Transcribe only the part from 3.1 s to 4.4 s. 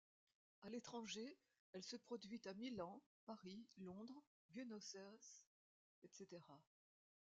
Paris, Londres,